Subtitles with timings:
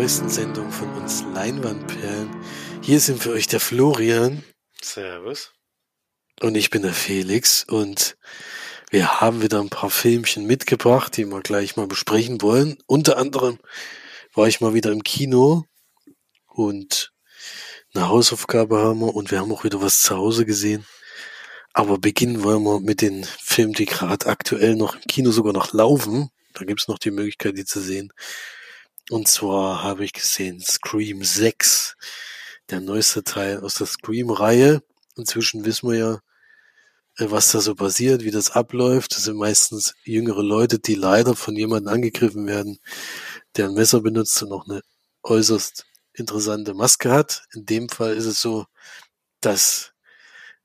[0.00, 2.30] neuesten Sendung von uns Leinwandperlen.
[2.80, 4.42] Hier sind für euch der Florian.
[4.80, 5.52] Servus.
[6.40, 8.16] Und ich bin der Felix und
[8.90, 12.78] wir haben wieder ein paar Filmchen mitgebracht, die wir gleich mal besprechen wollen.
[12.86, 13.58] Unter anderem
[14.32, 15.66] war ich mal wieder im Kino
[16.46, 17.12] und
[17.92, 20.86] eine Hausaufgabe haben wir und wir haben auch wieder was zu Hause gesehen.
[21.74, 25.74] Aber beginnen wollen wir mit den Filmen, die gerade aktuell noch im Kino sogar noch
[25.74, 26.30] laufen.
[26.54, 28.14] Da gibt's noch die Möglichkeit, die zu sehen.
[29.10, 31.96] Und zwar habe ich gesehen Scream 6,
[32.70, 34.84] der neueste Teil aus der Scream-Reihe.
[35.16, 36.20] Inzwischen wissen wir ja,
[37.16, 39.16] äh, was da so passiert, wie das abläuft.
[39.16, 42.78] Das sind meistens jüngere Leute, die leider von jemandem angegriffen werden,
[43.56, 44.80] der ein Messer benutzt und noch eine
[45.24, 47.42] äußerst interessante Maske hat.
[47.52, 48.66] In dem Fall ist es so,
[49.40, 49.90] dass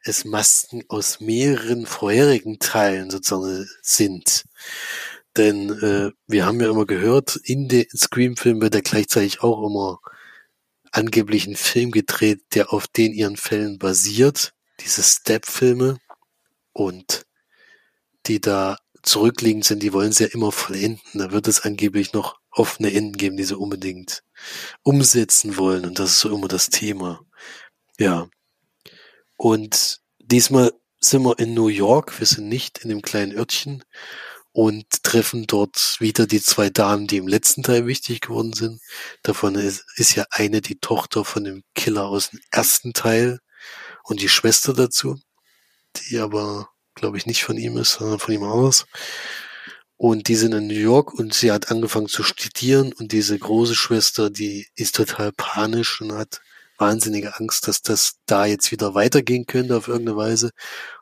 [0.04, 4.46] es Masken aus mehreren vorherigen Teilen sozusagen sind.
[5.38, 10.00] Denn äh, wir haben ja immer gehört, in den Scream-Filmen wird ja gleichzeitig auch immer
[10.92, 14.54] angeblich ein Film gedreht, der auf den ihren Fällen basiert.
[14.80, 15.98] Diese Step-Filme
[16.72, 17.26] und
[18.28, 21.20] die da zurückliegend sind, die wollen sie ja immer vollenden.
[21.20, 24.24] Da wird es angeblich noch offene Enden geben, die sie unbedingt
[24.84, 25.86] umsetzen wollen.
[25.86, 27.22] Und das ist so immer das Thema.
[28.00, 28.28] Ja.
[29.38, 32.20] Und diesmal sind wir in New York.
[32.20, 33.84] Wir sind nicht in dem kleinen Örtchen
[34.56, 38.80] und treffen dort wieder die zwei Damen, die im letzten Teil wichtig geworden sind.
[39.22, 43.40] Davon ist, ist ja eine die Tochter von dem Killer aus dem ersten Teil
[44.06, 45.20] und die Schwester dazu,
[45.98, 48.86] die aber, glaube ich, nicht von ihm ist, sondern von ihm anders.
[49.98, 53.76] Und die sind in New York und sie hat angefangen zu studieren und diese große
[53.76, 56.40] Schwester, die ist total panisch und hat
[56.78, 60.52] wahnsinnige Angst, dass das da jetzt wieder weitergehen könnte auf irgendeine Weise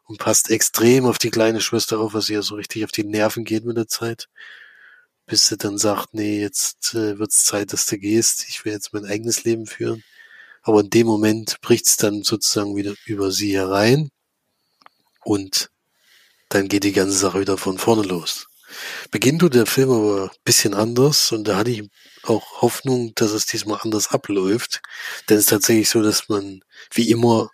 [0.06, 3.46] und passt extrem auf die kleine Schwester auf, was ihr so richtig auf die Nerven
[3.46, 4.28] geht mit der Zeit.
[5.26, 8.94] Bis sie dann sagt, nee, jetzt äh, wird's Zeit, dass du gehst, ich will jetzt
[8.94, 10.04] mein eigenes Leben führen.
[10.62, 14.10] Aber in dem Moment bricht's dann sozusagen wieder über sie herein
[15.24, 15.70] und
[16.50, 18.48] dann geht die ganze Sache wieder von vorne los.
[19.12, 21.90] Beginnt tut der Film aber bisschen anders und da hatte ich
[22.24, 24.82] auch Hoffnung, dass es diesmal anders abläuft.
[25.30, 27.52] Denn es ist tatsächlich so, dass man wie immer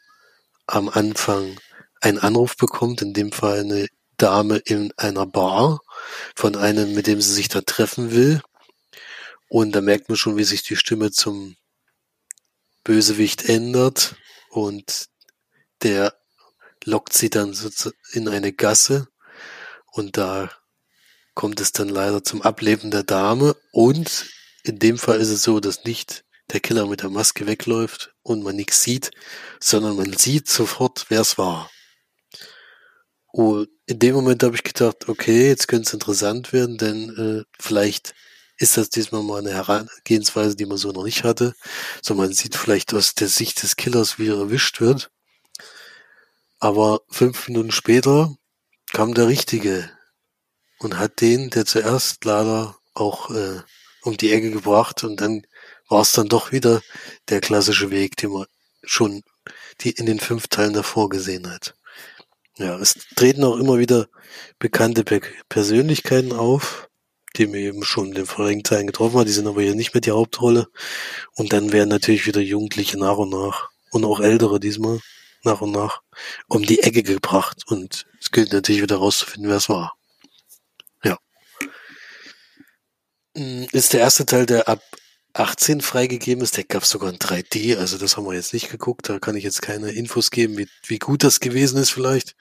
[0.67, 1.59] am Anfang
[2.01, 3.87] einen Anruf bekommt, in dem Fall eine
[4.17, 5.81] Dame in einer Bar
[6.35, 8.41] von einem, mit dem sie sich da treffen will.
[9.49, 11.55] Und da merkt man schon, wie sich die Stimme zum
[12.83, 14.15] Bösewicht ändert
[14.49, 15.09] und
[15.81, 16.13] der
[16.83, 17.55] lockt sie dann
[18.11, 19.07] in eine Gasse
[19.91, 20.51] und da
[21.33, 24.29] kommt es dann leider zum Ableben der Dame und
[24.63, 28.43] in dem Fall ist es so, dass nicht der Killer mit der Maske wegläuft und
[28.43, 29.11] man nichts sieht,
[29.59, 31.69] sondern man sieht sofort, wer es war.
[33.31, 37.43] Und in dem Moment habe ich gedacht, okay, jetzt könnte es interessant werden, denn äh,
[37.59, 38.13] vielleicht
[38.57, 41.55] ist das diesmal mal eine Herangehensweise, die man so noch nicht hatte.
[42.01, 45.09] So man sieht vielleicht aus der Sicht des Killers, wie er erwischt wird.
[46.59, 48.35] Aber fünf Minuten später
[48.91, 49.89] kam der Richtige
[50.79, 53.61] und hat den, der zuerst leider auch äh,
[54.01, 55.43] um die Ecke gebracht und dann
[55.87, 56.81] war es dann doch wieder
[57.29, 58.45] der klassische Weg, den man
[58.83, 59.23] schon
[59.81, 61.75] die in den fünf Teilen davor gesehen hat.
[62.59, 64.09] Ja, es treten auch immer wieder
[64.59, 65.05] bekannte
[65.47, 66.89] Persönlichkeiten auf,
[67.37, 69.27] die mir eben schon in den vorigen Teilen getroffen hat.
[69.27, 70.67] Die sind aber hier nicht mehr die Hauptrolle.
[71.35, 74.99] Und dann werden natürlich wieder Jugendliche nach und nach und auch Ältere diesmal
[75.43, 76.01] nach und nach
[76.49, 77.63] um die Ecke gebracht.
[77.67, 79.95] Und es gilt natürlich wieder rauszufinden, wer es war.
[81.01, 81.17] Ja.
[83.37, 84.81] Hm, ist der erste Teil, der ab
[85.33, 86.57] 18 freigegeben ist.
[86.57, 89.09] Der gab sogar in 3D, also das haben wir jetzt nicht geguckt.
[89.09, 92.35] Da kann ich jetzt keine Infos geben, wie, wie gut das gewesen ist vielleicht.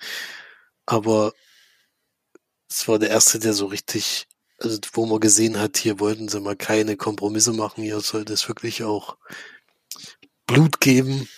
[0.86, 1.32] Aber
[2.68, 4.26] es war der erste, der so richtig,
[4.58, 7.84] also wo man gesehen hat, hier wollten sie mal keine Kompromisse machen.
[7.84, 9.16] Hier sollte es wirklich auch
[10.46, 11.28] Blut geben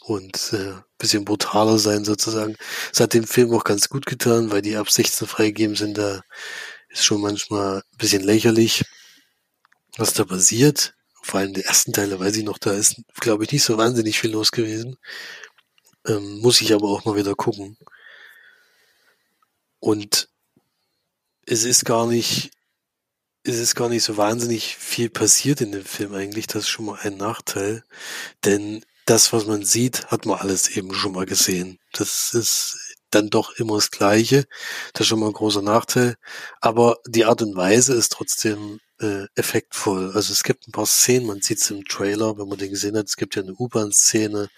[0.00, 2.56] und äh, bisschen brutaler sein sozusagen.
[2.92, 5.98] Es hat dem Film auch ganz gut getan, weil die ab 16 freigegeben sind.
[5.98, 6.22] Da
[6.88, 8.84] ist schon manchmal ein bisschen lächerlich
[9.96, 10.94] was da passiert.
[11.22, 14.18] Vor allem die ersten Teile weiß ich noch, da ist, glaube ich, nicht so wahnsinnig
[14.20, 14.96] viel los gewesen.
[16.06, 17.76] Ähm, muss ich aber auch mal wieder gucken.
[19.80, 20.28] Und
[21.46, 22.50] es ist gar nicht,
[23.44, 26.46] es ist gar nicht so wahnsinnig viel passiert in dem Film eigentlich.
[26.46, 27.84] Das ist schon mal ein Nachteil.
[28.44, 31.78] Denn das, was man sieht, hat man alles eben schon mal gesehen.
[31.92, 32.78] Das ist
[33.10, 34.46] dann doch immer das Gleiche.
[34.92, 36.16] Das ist schon mal ein großer Nachteil.
[36.60, 40.12] Aber die Art und Weise ist trotzdem äh, effektvoll.
[40.14, 42.96] Also es gibt ein paar Szenen, man sieht es im Trailer, wenn man den gesehen
[42.96, 44.48] hat, es gibt ja eine U-Bahn-Szene,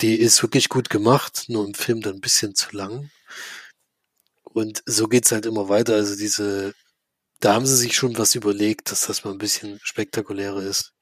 [0.00, 3.10] die ist wirklich gut gemacht, nur im Film dann ein bisschen zu lang.
[4.42, 5.94] Und so geht's halt immer weiter.
[5.94, 6.74] Also diese,
[7.40, 10.92] da haben sie sich schon was überlegt, dass das mal ein bisschen spektakulärer ist.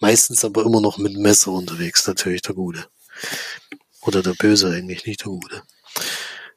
[0.00, 2.86] Meistens aber immer noch mit Messer unterwegs, natürlich der Gute.
[4.02, 5.62] Oder der Böse eigentlich, nicht der Gute.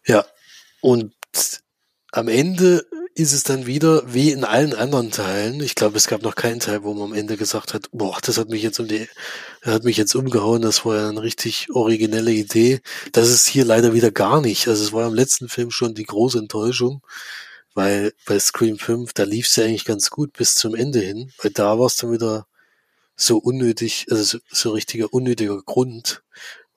[0.08, 0.26] Ja,
[0.82, 1.14] und
[2.12, 5.62] am Ende ist es dann wieder wie in allen anderen Teilen.
[5.62, 8.38] Ich glaube, es gab noch keinen Teil, wo man am Ende gesagt hat, boah, das
[8.38, 9.08] hat mich jetzt um die,
[9.62, 12.82] hat mich jetzt umgehauen, das war ja eine richtig originelle Idee.
[13.14, 14.68] Das ist hier leider wieder gar nicht.
[14.68, 17.02] Also es war im letzten Film schon die große Enttäuschung,
[17.74, 21.32] weil bei Scream 5, da lief es ja eigentlich ganz gut bis zum Ende hin,
[21.42, 22.48] weil da war es dann wieder
[23.16, 26.24] so unnötig, also so, so richtiger unnötiger Grund,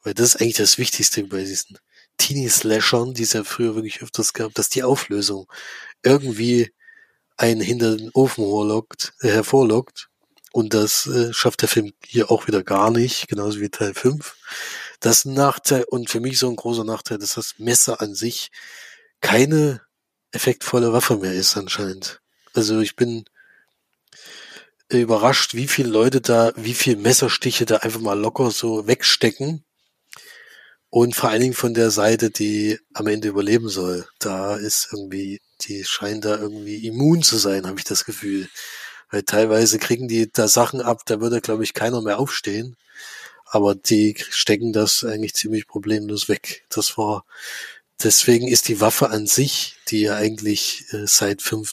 [0.05, 1.79] weil das ist eigentlich das Wichtigste bei diesen
[2.19, 5.51] Teenie-Slashern, die es ja früher wirklich öfters gab, dass die Auflösung
[6.03, 6.73] irgendwie
[7.37, 10.09] einen hinter den Ofen herlockt, äh, hervorlockt.
[10.53, 14.37] Und das äh, schafft der Film hier auch wieder gar nicht, genauso wie Teil 5.
[15.01, 18.15] Das ist ein Nachteil und für mich so ein großer Nachteil, dass das Messer an
[18.15, 18.51] sich
[19.21, 19.81] keine
[20.33, 22.21] effektvolle Waffe mehr ist anscheinend.
[22.55, 23.25] Also ich bin
[24.89, 29.65] überrascht, wie viele Leute da, wie viel Messerstiche da einfach mal locker so wegstecken
[30.91, 34.07] und vor allen Dingen von der Seite, die am Ende überleben soll.
[34.19, 38.49] Da ist irgendwie, die scheint da irgendwie immun zu sein, habe ich das Gefühl.
[39.11, 42.77] Weil teilweise kriegen die da Sachen ab, da würde, glaube ich, keiner mehr aufstehen.
[43.47, 46.65] Aber die stecken das eigentlich ziemlich problemlos weg.
[46.71, 47.25] Das war,
[48.03, 51.73] deswegen ist die Waffe an sich, die ja eigentlich äh, seit fünf,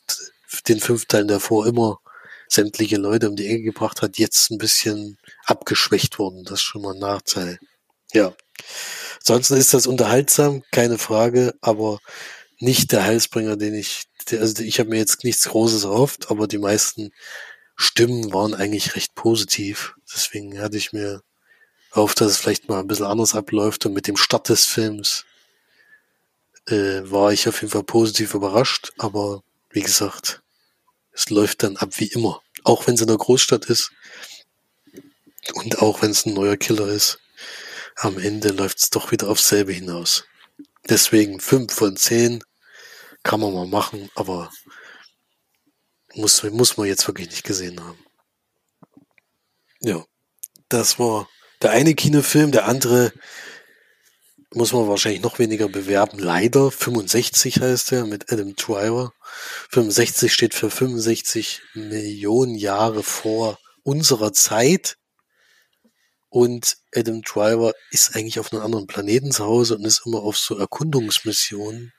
[0.68, 2.00] den fünf Teilen davor immer
[2.48, 6.44] sämtliche Leute um die Ecke gebracht hat, jetzt ein bisschen abgeschwächt worden.
[6.46, 7.60] Das ist schon mal ein Nachteil.
[8.14, 8.34] Ja.
[9.20, 12.00] Ansonsten ist das unterhaltsam, keine Frage, aber
[12.60, 16.58] nicht der Heilsbringer, den ich, also ich habe mir jetzt nichts Großes erhofft, aber die
[16.58, 17.12] meisten
[17.76, 19.96] Stimmen waren eigentlich recht positiv.
[20.14, 21.22] Deswegen hatte ich mir
[21.92, 25.26] erhofft, dass es vielleicht mal ein bisschen anders abläuft und mit dem Start des Films
[26.68, 30.42] äh, war ich auf jeden Fall positiv überrascht, aber wie gesagt,
[31.12, 32.42] es läuft dann ab wie immer.
[32.64, 33.92] Auch wenn es in der Großstadt ist
[35.54, 37.20] und auch wenn es ein neuer Killer ist
[37.96, 40.26] am Ende läuft es doch wieder aufs selbe hinaus.
[40.88, 42.44] Deswegen fünf von zehn
[43.24, 44.52] kann man mal machen, aber
[46.14, 48.00] muss, muss man jetzt wirklich nicht gesehen haben.
[49.80, 50.06] Ja,
[50.70, 51.28] das war
[51.62, 53.14] der eine Kinofilm, der andere
[54.56, 56.18] muss man wahrscheinlich noch weniger bewerben.
[56.18, 59.14] Leider 65 heißt er mit Adam Driver.
[59.70, 64.98] 65 steht für 65 Millionen Jahre vor unserer Zeit.
[66.36, 70.38] Und Adam Driver ist eigentlich auf einem anderen Planeten zu Hause und ist immer auf
[70.38, 71.94] so Erkundungsmissionen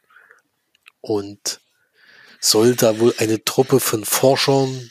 [1.00, 1.62] und
[2.38, 4.90] soll da wohl eine Truppe von Forschern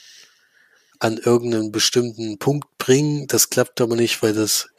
[0.98, 3.28] an irgendeinen bestimmten Punkt bringen.
[3.28, 4.70] Das klappt aber nicht, weil das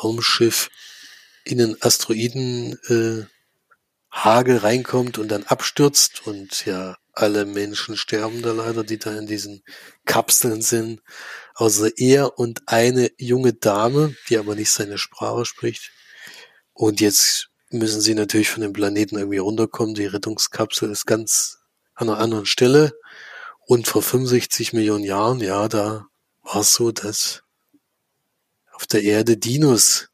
[0.00, 0.70] Raumschiff
[1.44, 3.26] in den Asteroiden äh,
[4.10, 9.26] Hagel reinkommt und dann abstürzt und ja, alle Menschen sterben da leider, die da in
[9.26, 9.62] diesen
[10.06, 11.02] Kapseln sind
[11.62, 15.92] außer er und eine junge Dame, die aber nicht seine Sprache spricht.
[16.72, 19.94] Und jetzt müssen sie natürlich von dem Planeten irgendwie runterkommen.
[19.94, 21.58] Die Rettungskapsel ist ganz
[21.94, 22.92] an einer anderen Stelle.
[23.64, 26.06] Und vor 65 Millionen Jahren, ja, da
[26.42, 27.44] war es so, dass
[28.72, 30.08] auf der Erde Dinos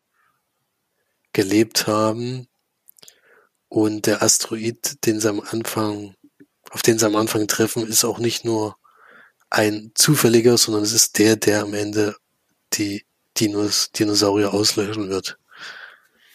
[1.32, 2.46] gelebt haben
[3.68, 6.14] und der Asteroid, den sie am Anfang,
[6.72, 8.77] auf den sie am Anfang treffen, ist auch nicht nur
[9.50, 12.16] ein zufälliger, sondern es ist der, der am Ende
[12.74, 13.04] die
[13.36, 15.38] Dinos, Dinosaurier auslöschen wird.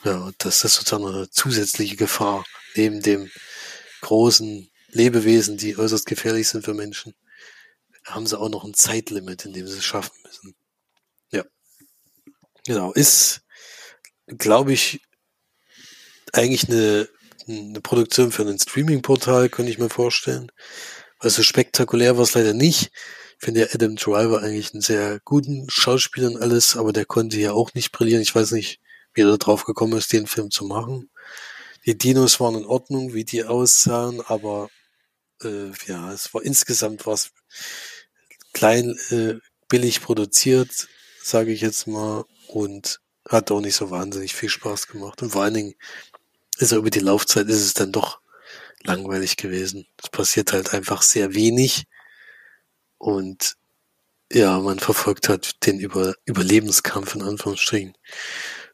[0.03, 3.29] Ja, das ist sozusagen eine zusätzliche Gefahr neben dem
[4.01, 7.13] großen Lebewesen, die äußerst gefährlich sind für Menschen,
[8.05, 10.55] haben sie auch noch ein Zeitlimit, in dem sie es schaffen müssen.
[11.31, 11.43] Ja.
[12.65, 12.91] Genau.
[12.93, 13.41] Ist,
[14.27, 15.01] glaube ich,
[16.33, 17.07] eigentlich eine,
[17.47, 20.51] eine Produktion für ein Streaming-Portal, könnte ich mir vorstellen.
[21.23, 22.91] Also spektakulär war es leider nicht.
[23.39, 27.39] Ich finde ja Adam Driver eigentlich einen sehr guten Schauspieler und alles, aber der konnte
[27.39, 28.21] ja auch nicht brillieren.
[28.21, 28.81] Ich weiß nicht,
[29.13, 31.09] wie er da drauf gekommen ist, den Film zu machen.
[31.85, 34.69] Die Dinos waren in Ordnung, wie die aussahen, aber
[35.43, 37.31] äh, ja, es war insgesamt was
[38.51, 39.35] klein, äh,
[39.69, 40.89] billig produziert,
[41.23, 42.99] sage ich jetzt mal, und
[43.29, 45.21] hat auch nicht so wahnsinnig viel Spaß gemacht.
[45.21, 45.75] Und vor allen Dingen
[46.57, 48.19] ist er über die Laufzeit ist es dann doch
[48.85, 49.87] langweilig gewesen.
[50.01, 51.85] Es passiert halt einfach sehr wenig.
[52.97, 53.55] Und
[54.31, 57.95] ja, man verfolgt halt den Über Überlebenskampf in Anführungsstrichen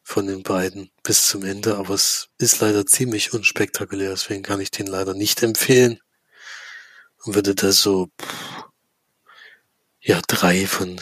[0.02, 4.70] von den beiden bis zum Ende, aber es ist leider ziemlich unspektakulär, deswegen kann ich
[4.70, 6.00] den leider nicht empfehlen.
[7.24, 8.08] Und würde da so
[10.00, 11.00] ja drei von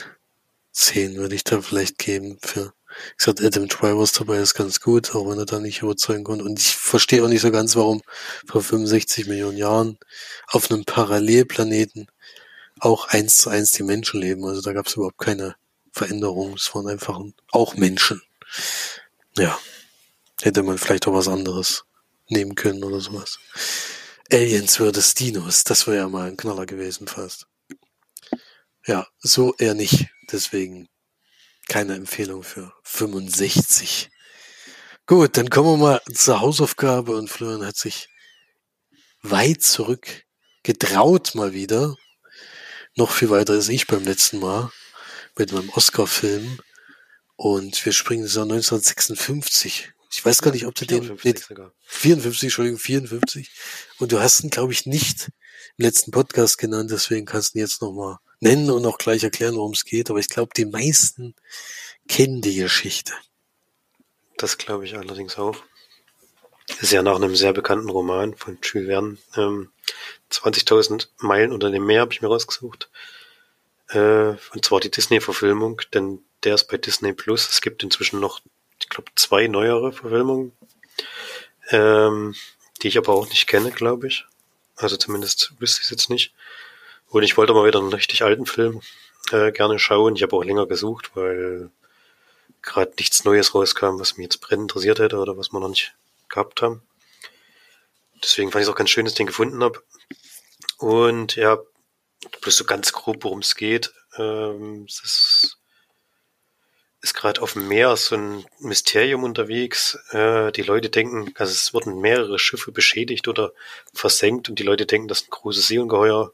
[0.72, 2.72] zehn würde ich da vielleicht geben für
[3.12, 6.44] Ich gesagt, Adam Drivers dabei ist ganz gut, auch wenn er da nicht überzeugen konnte.
[6.44, 8.02] Und ich verstehe auch nicht so ganz, warum
[8.46, 9.98] vor 65 Millionen Jahren
[10.48, 12.08] auf einem Parallelplaneten
[12.80, 14.44] auch eins zu eins die Menschen leben.
[14.44, 15.56] Also da gab es überhaupt keine
[15.92, 16.54] Veränderung.
[16.54, 18.22] Es waren einfach auch Menschen.
[19.36, 19.58] Ja.
[20.40, 21.84] Hätte man vielleicht auch was anderes
[22.28, 23.38] nehmen können oder sowas.
[24.30, 27.46] Aliens versus Dinos, das wäre ja mal ein Knaller gewesen fast.
[28.86, 30.08] Ja, so eher nicht.
[30.30, 30.88] Deswegen
[31.68, 34.10] keine Empfehlung für 65.
[35.06, 38.08] Gut, dann kommen wir mal zur Hausaufgabe und Florian hat sich
[39.22, 40.24] weit zurück
[40.62, 41.96] getraut mal wieder.
[42.96, 44.70] Noch viel weiter als ich beim letzten Mal
[45.36, 46.60] mit meinem Oscar-Film.
[47.36, 49.92] Und wir springen ins Jahr 1956.
[50.10, 51.72] Ich weiß gar nicht, ob du 54 den, sogar.
[51.84, 53.50] 54, Entschuldigung, 54.
[53.98, 55.30] Und du hast ihn, glaube ich, nicht
[55.76, 59.56] im letzten Podcast genannt, deswegen kannst du ihn jetzt nochmal nennen und auch gleich erklären,
[59.56, 60.10] worum es geht.
[60.10, 61.34] Aber ich glaube, die meisten
[62.08, 63.12] kennen die Geschichte.
[64.36, 65.56] Das glaube ich allerdings auch.
[66.68, 69.18] Das ist ja nach einem sehr bekannten Roman von Jules Verne.
[69.36, 69.70] Ähm,
[70.30, 72.90] 20.000 Meilen unter dem Meer habe ich mir rausgesucht.
[73.88, 77.48] Äh, und zwar die Disney-Verfilmung, denn der ist bei Disney Plus.
[77.48, 78.40] Es gibt inzwischen noch,
[78.80, 80.52] ich glaube, zwei neuere Verfilmungen,
[81.70, 82.34] ähm,
[82.82, 84.26] die ich aber auch nicht kenne, glaube ich.
[84.76, 86.32] Also zumindest wüsste ich es jetzt nicht.
[87.10, 88.80] Und ich wollte mal wieder einen richtig alten Film
[89.32, 90.16] äh, gerne schauen.
[90.16, 91.70] Ich habe auch länger gesucht, weil
[92.62, 95.94] gerade nichts Neues rauskam, was mich jetzt brennend interessiert hätte oder was wir noch nicht
[96.28, 96.82] gehabt haben.
[98.22, 99.82] Deswegen fand ich es auch ganz schön, dass ich den gefunden habe.
[100.78, 101.58] Und ja,
[102.40, 103.92] bloß so ganz grob, worum es geht.
[104.16, 105.58] Ähm, es ist,
[107.00, 109.98] ist gerade auf dem Meer so ein Mysterium unterwegs.
[110.10, 113.52] Äh, die Leute denken, also es wurden mehrere Schiffe beschädigt oder
[113.94, 116.32] versenkt und die Leute denken, dass ein großes Seeungeheuer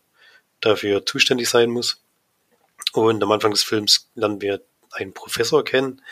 [0.64, 2.02] dafür zuständig sein muss.
[2.92, 4.60] Und am Anfang des Films lernen wir
[4.92, 6.02] einen Professor kennen,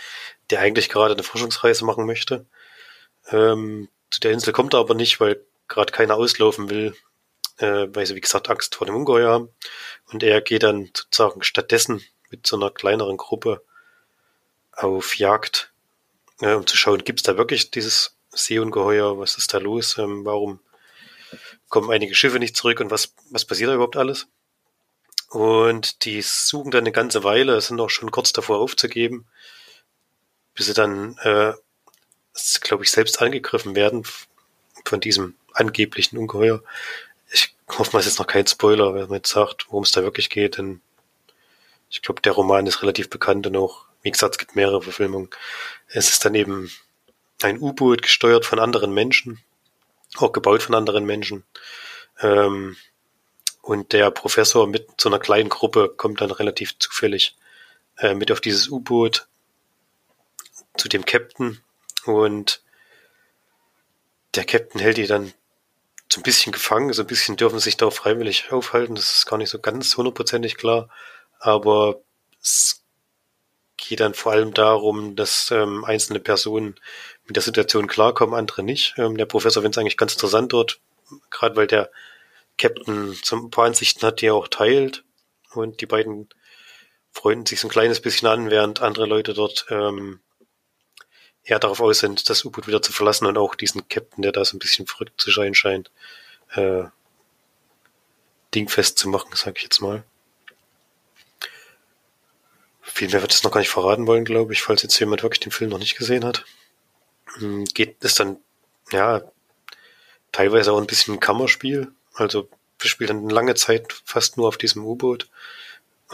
[0.50, 2.46] der eigentlich gerade eine Forschungsreise machen möchte.
[3.30, 6.94] Ähm, zu der Insel kommt er aber nicht, weil gerade keiner auslaufen will,
[7.58, 9.48] äh, weil sie, wie gesagt, Angst vor dem Ungeheuer haben.
[10.06, 13.62] Und er geht dann sozusagen stattdessen mit so einer kleineren Gruppe
[14.72, 15.72] auf Jagd,
[16.40, 20.24] äh, um zu schauen, gibt es da wirklich dieses Seeungeheuer, was ist da los, ähm,
[20.24, 20.60] warum
[21.68, 24.26] kommen einige Schiffe nicht zurück und was, was passiert da überhaupt alles?
[25.32, 29.26] Und die suchen dann eine ganze Weile, sind auch schon kurz davor aufzugeben,
[30.54, 31.54] bis sie dann, äh,
[32.60, 34.04] glaube ich, selbst angegriffen werden
[34.84, 36.62] von diesem angeblichen Ungeheuer.
[37.30, 40.02] Ich hoffe mal, es ist noch kein Spoiler, wenn man jetzt sagt, worum es da
[40.02, 40.82] wirklich geht, denn
[41.88, 45.30] ich glaube, der Roman ist relativ bekannt und auch, wie gesagt, es gibt mehrere Verfilmungen.
[45.88, 46.70] Es ist dann eben
[47.42, 49.42] ein U-Boot gesteuert von anderen Menschen,
[50.16, 51.42] auch gebaut von anderen Menschen.
[52.20, 52.76] Ähm,
[53.62, 57.36] und der Professor mit so einer kleinen Gruppe kommt dann relativ zufällig
[57.98, 59.28] äh, mit auf dieses U-Boot
[60.76, 61.62] zu dem Captain.
[62.04, 62.62] Und
[64.34, 65.32] der Captain hält die dann
[66.12, 69.38] so ein bisschen gefangen, so ein bisschen dürfen sich da freiwillig aufhalten, das ist gar
[69.38, 70.90] nicht so ganz hundertprozentig klar,
[71.38, 72.02] aber
[72.42, 72.82] es
[73.78, 76.78] geht dann vor allem darum, dass ähm, einzelne Personen
[77.26, 78.94] mit der Situation klarkommen, andere nicht.
[78.98, 80.80] Ähm, der Professor findet es eigentlich ganz interessant dort,
[81.30, 81.90] gerade weil der
[82.58, 85.04] Captain ein paar Ansichten hat, die er auch teilt.
[85.52, 86.28] Und die beiden
[87.10, 90.20] freunden sich so ein kleines bisschen an, während andere Leute dort ähm,
[91.44, 94.44] eher darauf aus sind, das U-Boot wieder zu verlassen und auch diesen Captain, der da
[94.44, 95.90] so ein bisschen verrückt zu sein scheint,
[96.52, 96.84] äh,
[98.54, 100.04] dingfest zu machen, sag ich jetzt mal.
[102.80, 105.40] Viel mehr wird es noch gar nicht verraten wollen, glaube ich, falls jetzt jemand wirklich
[105.40, 106.44] den Film noch nicht gesehen hat.
[107.34, 108.38] Hm, geht es dann,
[108.90, 109.22] ja,
[110.30, 111.92] teilweise auch ein bisschen ein Kammerspiel.
[112.14, 115.28] Also wir spielen dann lange Zeit fast nur auf diesem U-Boot,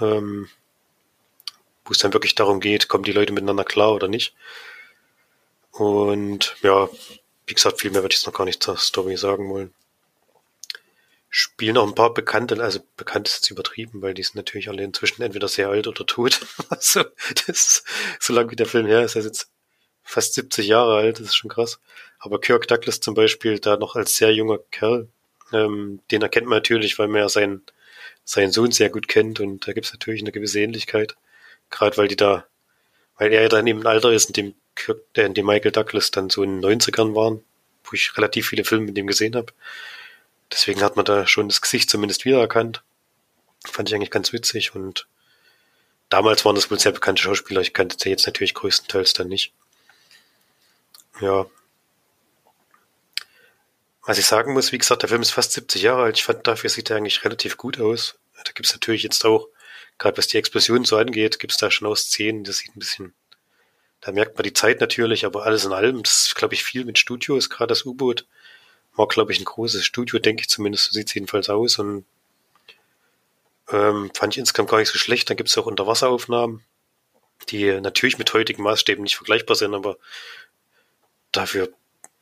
[0.00, 0.48] ähm,
[1.84, 4.34] wo es dann wirklich darum geht, kommen die Leute miteinander klar oder nicht.
[5.72, 6.88] Und ja,
[7.46, 9.72] wie gesagt, viel mehr würde ich jetzt noch gar nicht zur Story sagen wollen.
[11.30, 14.82] Spielen auch ein paar Bekannte, also bekannt ist jetzt übertrieben, weil die sind natürlich alle
[14.82, 16.40] inzwischen entweder sehr alt oder tot.
[16.68, 17.84] also, das ist,
[18.18, 19.50] so lange wie der Film her ist, er ist jetzt
[20.02, 21.80] fast 70 Jahre alt, das ist schon krass.
[22.18, 25.08] Aber Kirk Douglas zum Beispiel, da noch als sehr junger Kerl,
[25.52, 27.62] ähm, den erkennt man natürlich, weil man ja seinen,
[28.24, 31.16] seinen Sohn sehr gut kennt und da gibt es natürlich eine gewisse Ähnlichkeit.
[31.70, 32.46] Gerade weil die da,
[33.16, 36.10] weil er ja dann im Alter ist, in dem Kirk, der in dem Michael Douglas
[36.10, 37.42] dann so in den 90ern waren,
[37.84, 39.52] wo ich relativ viele Filme mit dem gesehen habe.
[40.52, 42.82] Deswegen hat man da schon das Gesicht zumindest wiedererkannt.
[43.66, 45.06] Fand ich eigentlich ganz witzig und
[46.08, 47.60] damals waren das wohl sehr bekannte Schauspieler.
[47.60, 49.52] Ich kannte sie jetzt natürlich größtenteils dann nicht.
[51.20, 51.46] Ja,
[54.08, 56.16] was ich sagen muss, wie gesagt, der Film ist fast 70 Jahre alt.
[56.16, 58.18] Ich fand, dafür sieht er eigentlich relativ gut aus.
[58.42, 59.48] Da gibt es natürlich jetzt auch,
[59.98, 62.78] gerade was die Explosion so angeht, gibt es da schon auch Szenen, das sieht ein
[62.78, 63.12] bisschen
[64.00, 66.86] Da merkt man die Zeit natürlich, aber alles in allem, das ist, glaube ich, viel
[66.86, 68.26] mit Studio, ist gerade das U-Boot.
[68.96, 71.78] War, glaube ich, ein großes Studio, denke ich zumindest, so sieht es jedenfalls aus.
[71.78, 72.06] Und
[73.70, 75.28] ähm, fand ich insgesamt gar nicht so schlecht.
[75.28, 76.64] Dann gibt es auch Unterwasseraufnahmen,
[77.50, 79.98] die natürlich mit heutigen Maßstäben nicht vergleichbar sind, aber
[81.30, 81.68] dafür,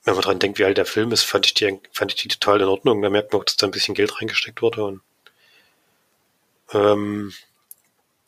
[0.06, 2.28] wenn man dran denkt, wie alt der Film ist, fand ich die, fand ich die
[2.28, 3.02] total in Ordnung.
[3.02, 4.84] Da merkt man auch, dass da ein bisschen Geld reingesteckt wurde.
[4.84, 5.00] Und,
[6.72, 7.34] ähm,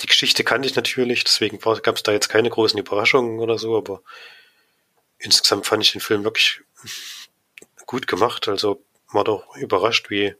[0.00, 3.76] die Geschichte kannte ich natürlich, deswegen gab es da jetzt keine großen Überraschungen oder so,
[3.76, 4.02] aber
[5.18, 6.62] insgesamt fand ich den Film wirklich
[7.86, 8.48] gut gemacht.
[8.48, 8.82] Also
[9.12, 10.34] war doch überrascht, wie,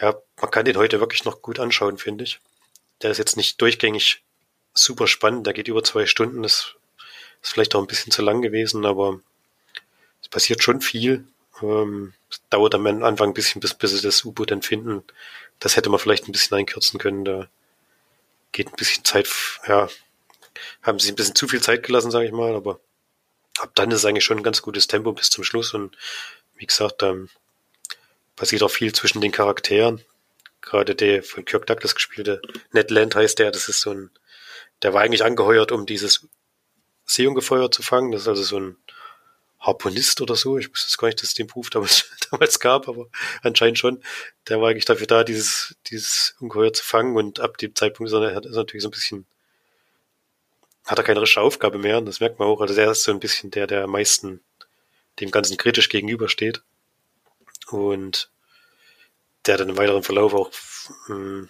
[0.00, 2.40] ja, man kann den heute wirklich noch gut anschauen, finde ich.
[3.02, 4.24] Der ist jetzt nicht durchgängig
[4.74, 6.74] super spannend, der geht über zwei Stunden, das
[7.42, 9.20] ist vielleicht auch ein bisschen zu lang gewesen, aber
[10.30, 11.26] passiert schon viel.
[11.62, 15.02] Ähm, es dauert am Anfang ein bisschen, bis, bis sie das U-Boot dann finden.
[15.58, 17.24] Das hätte man vielleicht ein bisschen einkürzen können.
[17.24, 17.48] Da
[18.52, 19.28] geht ein bisschen Zeit,
[19.66, 19.88] ja,
[20.82, 22.80] haben sie ein bisschen zu viel Zeit gelassen, sage ich mal, aber
[23.58, 25.96] ab dann ist eigentlich schon ein ganz gutes Tempo bis zum Schluss und
[26.56, 27.28] wie gesagt, ähm,
[28.36, 30.02] passiert auch viel zwischen den Charakteren.
[30.60, 32.40] Gerade der von Kirk Douglas gespielte
[32.72, 34.10] Ned Land heißt der, das ist so ein,
[34.82, 36.26] der war eigentlich angeheuert, um dieses
[37.06, 38.12] Seeungefeuer zu fangen.
[38.12, 38.76] Das ist also so ein
[39.60, 40.58] Harponist oder so.
[40.58, 43.06] Ich wusste jetzt gar nicht, dass es den Beruf damals, damals gab, aber
[43.42, 44.02] anscheinend schon.
[44.48, 48.14] Der war eigentlich dafür da, dieses, dieses Ungeheuer zu fangen und ab dem Zeitpunkt ist
[48.14, 49.26] er, ist er natürlich so ein bisschen,
[50.86, 52.60] hat er keine richtige Aufgabe mehr und das merkt man auch.
[52.60, 54.40] Also der ist so ein bisschen der, der am meisten
[55.20, 56.62] dem Ganzen kritisch gegenübersteht
[57.68, 58.30] und
[59.46, 60.50] der dann im weiteren Verlauf auch
[61.08, 61.48] mh, hm,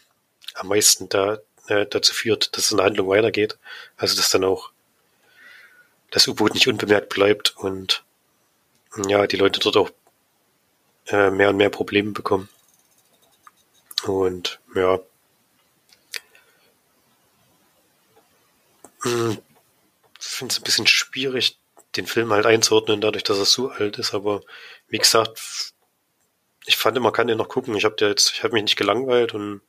[0.55, 1.38] am meisten da,
[1.69, 3.59] äh, dazu führt, dass es in der Handlung weitergeht.
[3.97, 4.73] Also dass dann auch
[6.11, 8.05] das U-Boot nicht unbemerkt bleibt und
[9.07, 9.90] ja, die Leute dort auch
[11.07, 12.49] äh, mehr und mehr Probleme bekommen.
[14.04, 14.99] Und ja.
[19.02, 19.39] Hm,
[20.19, 21.58] ich finde es ein bisschen schwierig,
[21.97, 24.43] den Film halt einzuordnen, dadurch, dass er so alt ist, aber
[24.89, 25.73] wie gesagt,
[26.67, 27.75] ich fand, man kann den noch gucken.
[27.75, 29.63] Ich habe jetzt, ich habe mich nicht gelangweilt und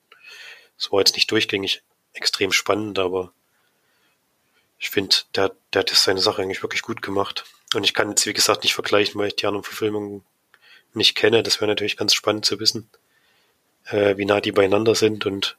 [0.77, 3.33] es war jetzt nicht durchgängig extrem spannend, aber
[4.81, 7.45] ich finde, der, der hat seine Sache eigentlich wirklich gut gemacht.
[7.75, 10.25] Und ich kann jetzt, wie gesagt, nicht vergleichen, weil ich die anderen Verfilmungen
[10.93, 11.43] nicht kenne.
[11.43, 12.89] Das wäre natürlich ganz spannend zu wissen,
[13.85, 15.55] äh, wie nah die beieinander sind und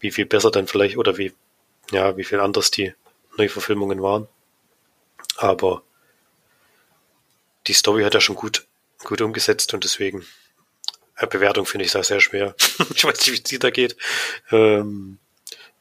[0.00, 1.34] wie viel besser dann vielleicht oder wie,
[1.90, 2.94] ja, wie viel anders die
[3.36, 4.26] Neuverfilmungen waren.
[5.36, 5.82] Aber
[7.66, 8.66] die Story hat er schon gut,
[9.04, 10.24] gut umgesetzt und deswegen
[11.16, 12.54] äh, Bewertung finde ich da sehr schwer.
[12.94, 13.98] ich weiß nicht, wie es dir da geht.
[14.50, 15.18] Ähm,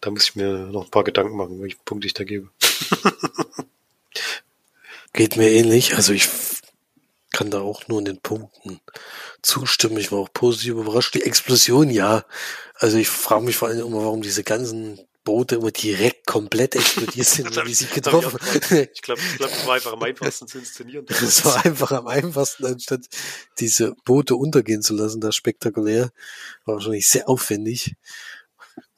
[0.04, 2.50] da muss ich mir noch ein paar Gedanken machen, welchen Punkt ich da gebe.
[5.14, 5.96] Geht mir ähnlich.
[5.96, 6.28] Also ich
[7.32, 8.82] kann da auch nur in den Punkten
[9.42, 9.98] zustimmen.
[9.98, 11.14] Ich war auch positiv überrascht.
[11.16, 12.26] Die Explosion, ja.
[12.76, 17.26] Also ich frage mich vor allem immer, warum diese ganzen Boote immer direkt komplett explodiert
[17.26, 21.06] sind, wie sie getroffen Ich glaube, ich glaub, das war einfach am einfachsten zu inszenieren.
[21.10, 23.06] Das war einfach am einfachsten, anstatt
[23.58, 25.22] diese Boote untergehen zu lassen.
[25.22, 26.12] Das spektakulär.
[26.66, 27.96] War wahrscheinlich sehr aufwendig.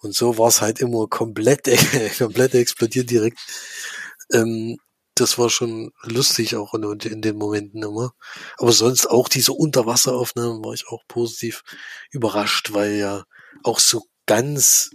[0.06, 1.64] Und so war es halt immer komplett,
[2.18, 3.40] komplett explodiert direkt.
[4.32, 4.78] Ähm,
[5.16, 8.12] das war schon lustig auch in, in, den Momenten immer.
[8.58, 11.64] Aber sonst auch diese Unterwasseraufnahmen war ich auch positiv
[12.12, 13.24] überrascht, weil ja
[13.64, 14.92] auch so ganz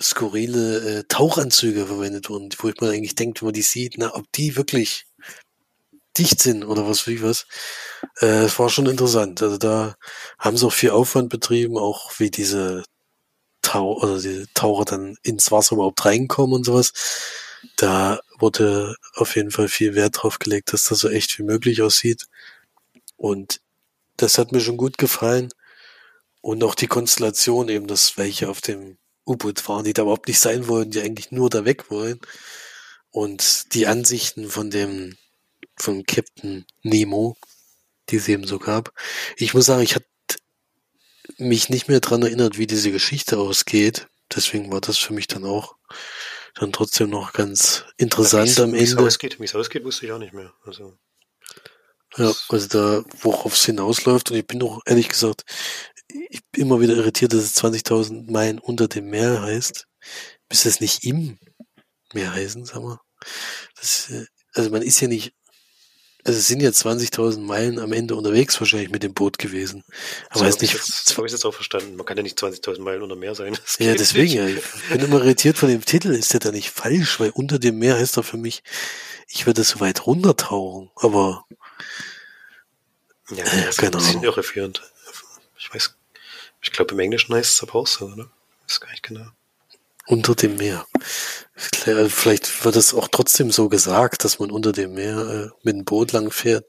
[0.00, 4.14] skurrile äh, Tauchanzüge verwendet wurden, wo ich mir eigentlich denkt, wenn man die sieht, na,
[4.14, 5.06] ob die wirklich
[6.18, 7.46] dicht sind oder was wie was.
[8.20, 9.42] Äh, es war schon interessant.
[9.42, 9.96] Also da
[10.38, 12.84] haben sie auch viel Aufwand betrieben, auch wie diese
[13.70, 16.92] Tau oder die Taucher dann ins Wasser überhaupt reinkommen und sowas.
[17.76, 21.80] Da wurde auf jeden Fall viel Wert drauf gelegt, dass das so echt wie möglich
[21.82, 22.26] aussieht.
[23.16, 23.60] Und
[24.16, 25.50] das hat mir schon gut gefallen.
[26.40, 30.40] Und auch die Konstellation eben, dass welche auf dem U-Boot waren, die da überhaupt nicht
[30.40, 32.18] sein wollen, die eigentlich nur da weg wollen.
[33.10, 35.16] Und die Ansichten von dem,
[35.76, 37.36] von Captain Nemo,
[38.08, 38.92] die es eben so gab.
[39.36, 40.09] Ich muss sagen, ich hatte
[41.40, 44.06] mich nicht mehr dran erinnert, wie diese Geschichte ausgeht.
[44.34, 45.76] Deswegen war das für mich dann auch
[46.54, 48.80] dann trotzdem noch ganz interessant am Ende.
[48.80, 50.52] Wie es ausgeht, wie es ausgeht, wusste ich auch nicht mehr.
[50.64, 50.96] Also,
[52.16, 54.30] ja, also da, worauf es hinausläuft.
[54.30, 55.44] Und ich bin doch ehrlich gesagt
[56.28, 59.86] ich bin immer wieder irritiert, dass es 20.000 Meilen unter dem Meer heißt.
[60.50, 61.38] Müsste es nicht im
[62.12, 62.98] Meer heißen, sag mal.
[63.76, 65.34] Das, äh, also man ist ja nicht
[66.24, 69.84] also es sind jetzt 20.000 Meilen am Ende unterwegs wahrscheinlich mit dem Boot gewesen.
[70.28, 70.74] Aber so weiß nicht.
[70.74, 71.96] Das habe ich jetzt auch verstanden.
[71.96, 73.56] Man kann ja nicht 20.000 Meilen unter Meer sein.
[73.78, 74.32] ja, deswegen.
[74.32, 74.46] Ja.
[74.46, 76.10] Ich bin immer irritiert von dem Titel.
[76.10, 77.20] Ist der da nicht falsch?
[77.20, 78.62] Weil unter dem Meer heißt doch für mich,
[79.28, 80.90] ich würde so weit runtertauchen.
[80.96, 81.44] Aber
[83.30, 84.82] ja, äh, das ist ein bisschen irreführend.
[85.58, 85.94] Ich weiß,
[86.62, 88.30] ich glaube im Englischen heißt es aber auch so, oder?
[88.66, 89.26] Das ist gar nicht genau.
[90.10, 90.86] Unter dem Meer.
[91.54, 95.84] Vielleicht wird es auch trotzdem so gesagt, dass man unter dem Meer äh, mit dem
[95.84, 96.64] Boot lang fährt,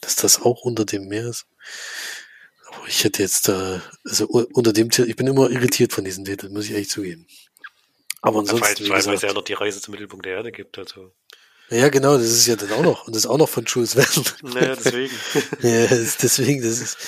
[0.00, 1.46] dass das auch unter dem Meer ist.
[2.68, 6.24] Aber ich hätte jetzt da, also unter dem Titel, ich bin immer irritiert von diesen
[6.24, 7.26] Titeln, muss ich ehrlich zugeben.
[8.22, 8.84] Aber ansonsten.
[8.84, 11.12] Ja, weil, weil es ja noch die Reise zum Mittelpunkt der Erde gibt, also.
[11.70, 13.06] Ja, genau, das ist ja dann auch noch.
[13.08, 14.26] Und das ist auch noch von Jules Verne.
[14.42, 15.14] Naja, deswegen.
[15.62, 16.98] ja, deswegen, das ist,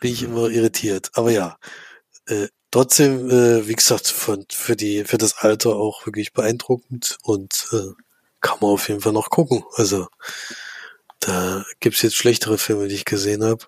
[0.00, 1.10] bin ich immer irritiert.
[1.12, 1.58] Aber ja,
[2.26, 7.66] äh, trotzdem, äh, wie gesagt, von, für die, für das Alter auch wirklich beeindruckend und
[7.72, 7.90] äh,
[8.40, 9.64] kann man auf jeden Fall noch gucken.
[9.74, 10.06] Also
[11.18, 13.64] da gibt's jetzt schlechtere Filme, die ich gesehen habe.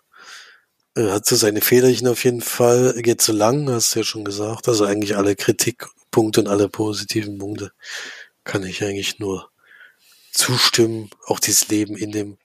[0.95, 3.03] Äh, hat so seine Federchen auf jeden Fall.
[3.03, 4.69] Geht zu lang, hast du ja schon gesagt.
[4.69, 7.73] Also eigentlich alle Kritikpunkte und alle positiven Punkte
[8.45, 9.51] kann ich eigentlich nur
[10.31, 11.11] zustimmen.
[11.27, 12.39] Auch dieses Leben in dem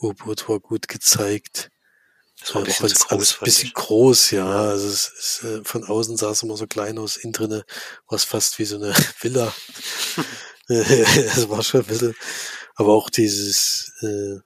[0.00, 1.70] U-Boot war gut gezeigt.
[2.42, 4.46] Das war ein bisschen, auch groß, ein bisschen groß, ja.
[4.46, 7.64] Also es ist, äh, von außen sah es immer so klein aus, innen drinne
[8.08, 9.52] war es fast wie so eine Villa.
[10.68, 12.14] Es war schon ein bisschen,
[12.76, 14.38] aber auch dieses äh,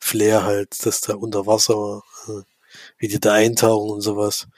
[0.00, 2.42] Flair halt, dass da unter Wasser, äh,
[2.98, 4.48] wie die da eintauchen und sowas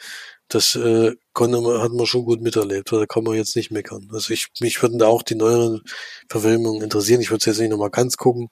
[0.48, 2.92] das äh, konnte man, hat man schon gut miterlebt.
[2.92, 4.08] Da kann man jetzt nicht meckern.
[4.12, 5.82] Also ich, mich würden da auch die neueren
[6.28, 7.20] Verfilmungen interessieren.
[7.20, 8.48] Ich würde es jetzt nicht nochmal ganz gucken,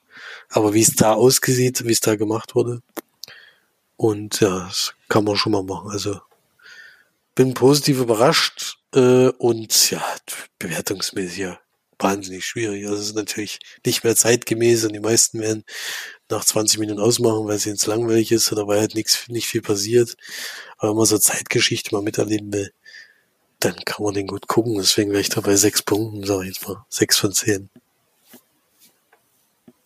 [0.49, 2.81] aber wie es da ausgesieht, wie es da gemacht wurde.
[3.95, 5.91] Und ja, das kann man schon mal machen.
[5.91, 6.19] Also
[7.35, 10.03] bin positiv überrascht äh, und ja,
[10.59, 11.59] bewertungsmäßig ja
[11.99, 12.85] wahnsinnig schwierig.
[12.85, 15.63] Also es ist natürlich nicht mehr zeitgemäß und die meisten werden
[16.29, 19.61] nach 20 Minuten ausmachen, weil es jetzt langweilig ist oder weil halt nichts, nicht viel
[19.61, 20.15] passiert.
[20.77, 22.73] Aber wenn man so Zeitgeschichte mal miterleben will,
[23.59, 24.75] dann kann man den gut gucken.
[24.75, 26.85] Deswegen wäre ich da bei sechs Punkten, sage ich jetzt mal.
[26.89, 27.69] Sechs von zehn.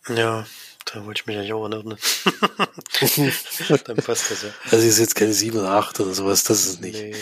[0.08, 0.46] Ja,
[0.92, 1.98] da wollte ich mich eigentlich auch erinnern.
[3.84, 4.50] dann passt das ja.
[4.70, 6.94] Also ist jetzt keine sieben oder acht oder sowas, das ist nicht.
[6.94, 7.14] Nee.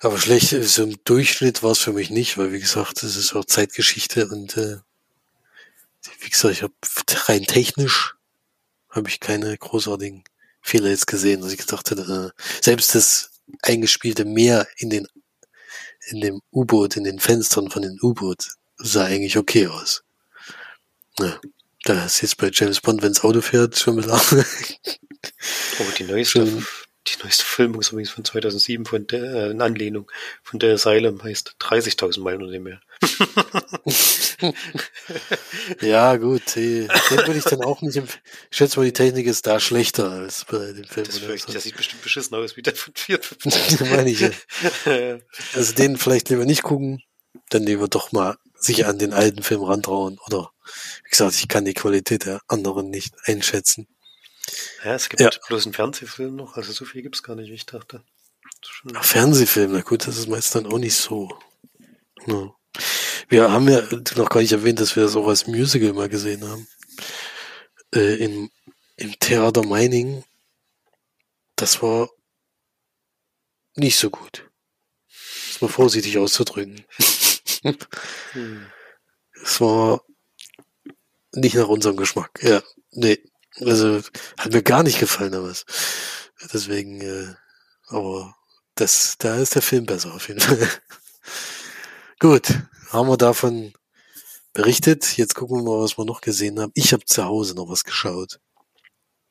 [0.00, 3.34] Aber schlecht, so im Durchschnitt war es für mich nicht, weil wie gesagt, es ist
[3.34, 4.76] auch Zeitgeschichte und äh,
[6.20, 6.74] wie gesagt, ich habe
[7.26, 8.14] rein technisch
[8.90, 10.24] habe ich keine großartigen
[10.60, 13.30] Fehler jetzt gesehen, dass ich gedacht hätte, äh, selbst das
[13.62, 15.06] eingespielte Meer in den
[16.10, 20.04] in dem U-Boot, in den Fenstern von dem U-Boot sah eigentlich okay aus.
[21.18, 21.38] Ja,
[21.84, 24.20] da ist jetzt bei James Bond, wenns Auto fährt, schon wieder.
[25.80, 30.10] Oh, die neueste, die neueste Filmung ist übrigens von 2007 von der, äh, in Anlehnung
[30.42, 32.80] von der Asylum heißt 30.000 Meilen oder mehr.
[35.80, 38.22] ja, gut, den würde ich dann auch nicht empfehlen.
[38.50, 41.06] Ich schätze mal, die Technik ist da schlechter als bei dem Film.
[41.06, 43.20] Das, vielleicht, das sieht bestimmt beschissen aus, wie der von 4
[43.90, 44.30] meine ich ja.
[45.54, 47.02] Also den vielleicht lieber nicht gucken,
[47.50, 50.18] dann lieber doch mal sich an den alten Film rantrauen.
[50.26, 50.50] Oder,
[51.04, 53.86] wie gesagt, ich kann die Qualität der anderen nicht einschätzen.
[54.84, 55.30] Ja, es gibt ja.
[55.48, 58.02] bloß einen Fernsehfilm noch, also so viel gibt's gar nicht, wie ich dachte.
[58.94, 61.38] Ach, Fernsehfilm, na gut, das ist meist dann auch nicht so.
[62.26, 62.54] Ja.
[63.28, 63.82] Wir haben ja
[64.16, 66.66] noch gar nicht erwähnt, dass wir sowas Musical mal gesehen haben.
[67.94, 68.50] Äh, im,
[68.96, 70.24] Im Theater Meining.
[71.56, 72.08] Das war
[73.76, 74.48] nicht so gut.
[75.48, 76.84] Das war vorsichtig auszudrücken.
[77.62, 78.66] hm.
[79.42, 80.02] Es war
[81.34, 82.40] nicht nach unserem Geschmack.
[82.42, 83.18] Ja, nee.
[83.60, 84.00] Also
[84.38, 85.64] hat mir gar nicht gefallen, aber was.
[86.52, 87.34] Deswegen, äh,
[87.88, 88.36] aber
[88.74, 90.58] das, da ist der Film besser auf jeden Fall.
[92.20, 92.48] Gut,
[92.90, 93.72] haben wir davon
[94.52, 95.16] berichtet.
[95.16, 96.72] Jetzt gucken wir mal, was wir noch gesehen haben.
[96.74, 98.40] Ich habe zu Hause noch was geschaut.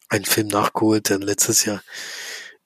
[0.10, 1.84] Ein Film nachgeholt, der letztes Jahr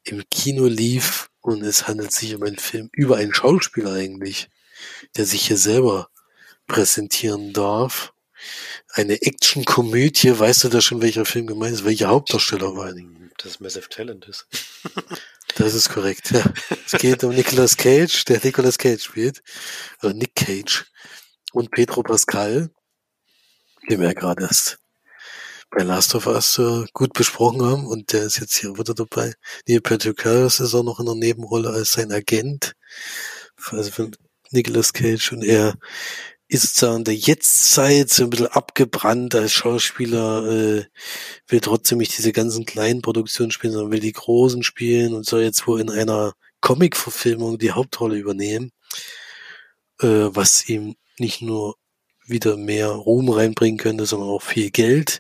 [0.03, 4.49] im Kino lief und es handelt sich um einen Film über einen Schauspieler eigentlich,
[5.17, 6.09] der sich hier selber
[6.67, 8.13] präsentieren darf.
[8.93, 12.93] Eine Action-Komödie, weißt du da schon, welcher Film gemeint ist, welcher Hauptdarsteller war?
[13.37, 14.47] Das Massive Talent ist.
[15.55, 16.43] Das ist korrekt, ja.
[16.85, 19.41] Es geht um Nicolas Cage, der Nicolas Cage spielt.
[20.01, 20.85] Oder Nick Cage.
[21.51, 22.69] Und Pedro Pascal,
[23.89, 24.77] den wir ja gerade erst
[25.69, 27.85] bei Last of Us äh, gut besprochen haben.
[27.85, 29.33] Und der ist jetzt hier wieder dabei.
[29.67, 32.73] Neil Patrick Harris ist auch noch in der Nebenrolle als sein Agent.
[33.71, 34.15] Also von
[34.51, 35.31] Nicolas Cage.
[35.33, 35.75] Und er
[36.47, 40.85] ist in der Jetztzeit so ein bisschen abgebrannt als Schauspieler, äh,
[41.47, 45.43] will trotzdem nicht diese ganzen kleinen Produktionen spielen, sondern will die großen spielen und soll
[45.43, 48.71] jetzt wohl in einer Comic-Verfilmung die Hauptrolle übernehmen,
[50.01, 51.75] äh, was ihm nicht nur
[52.25, 55.19] wieder mehr Ruhm reinbringen könnte, sondern auch viel Geld.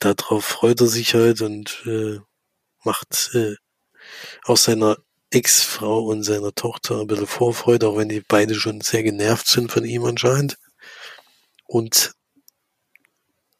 [0.00, 2.18] Darauf freut er sich halt und äh,
[2.84, 3.54] macht äh,
[4.44, 4.96] aus seiner
[5.30, 9.70] Ex-Frau und seiner Tochter ein bisschen Vorfreude, auch wenn die beide schon sehr genervt sind
[9.70, 10.58] von ihm anscheinend.
[11.66, 12.14] Und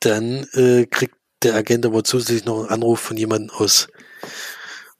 [0.00, 3.88] dann äh, kriegt der Agent aber zusätzlich noch einen Anruf von jemandem aus,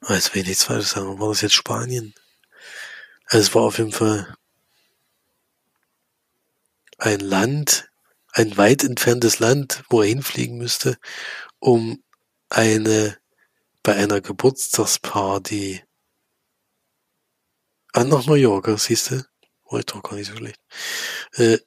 [0.01, 2.13] als ah, will ich nichts falsch sagen, war das jetzt Spanien?
[3.25, 4.35] Also es war auf jeden Fall
[6.97, 7.89] ein Land,
[8.33, 10.97] ein weit entferntes Land, wo er hinfliegen müsste,
[11.59, 12.03] um
[12.49, 13.17] eine
[13.83, 15.83] bei einer Geburtstagsparty
[17.93, 19.25] an nach Mallorca, siehst du?
[19.69, 20.59] War ich doch gar nicht so schlecht.
[21.33, 21.59] Äh,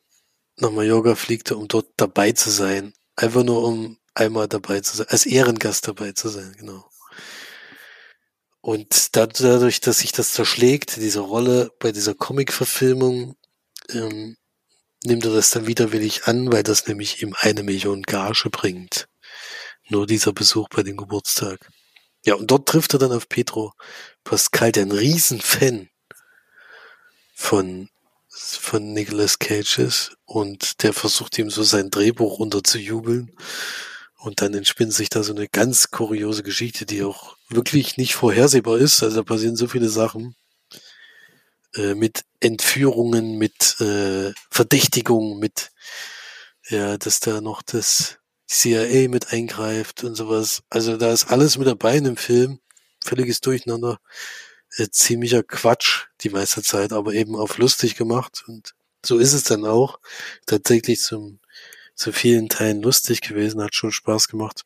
[0.57, 2.93] nach Mallorca fliegt er, um dort dabei zu sein.
[3.17, 6.89] Einfach nur um einmal dabei zu sein, als Ehrengast dabei zu sein, genau.
[8.61, 13.37] Und dadurch, dass sich das zerschlägt, diese Rolle bei dieser Comic-Verfilmung,
[13.91, 14.37] ähm,
[15.05, 19.07] nimmt er das dann widerwillig an, weil das nämlich ihm eine Million Gage bringt.
[19.91, 21.71] Nur dieser Besuch bei dem Geburtstag.
[22.25, 23.75] Ja, und dort trifft er dann auf Pedro
[24.25, 25.91] Pascal, der ein Riesenfan
[27.35, 27.91] von,
[28.29, 33.33] von Nicolas Cage ist und der versucht ihm so sein Drehbuch runterzujubeln.
[34.19, 38.79] Und dann entspinnt sich da so eine ganz kuriose Geschichte, die auch wirklich nicht vorhersehbar
[38.79, 39.03] ist.
[39.03, 40.35] Also da passieren so viele Sachen
[41.75, 45.73] äh, mit Entführungen, mit äh, Verdächtigungen, mit
[46.71, 48.17] ja, dass da noch das
[48.47, 50.63] CIA mit eingreift und sowas.
[50.71, 52.61] Also da ist alles mit dabei in dem Film.
[53.05, 53.99] Völliges Durcheinander.
[54.77, 58.45] Äh, ziemlicher Quatsch die meiste Zeit, aber eben auf lustig gemacht.
[58.47, 60.01] Und so ist es dann auch.
[60.47, 61.41] Tatsächlich zum,
[61.95, 64.63] zu vielen Teilen lustig gewesen, hat schon Spaß gemacht.